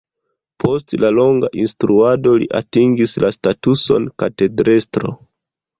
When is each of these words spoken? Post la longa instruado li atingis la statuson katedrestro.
Post 0.63 0.95
la 1.03 1.11
longa 1.17 1.51
instruado 1.65 2.33
li 2.45 2.49
atingis 2.63 3.15
la 3.27 3.33
statuson 3.39 4.13
katedrestro. 4.25 5.17